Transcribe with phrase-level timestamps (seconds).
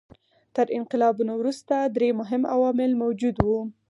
[0.55, 3.59] تر انقلابونو وروسته درې مهم عوامل موجود وو.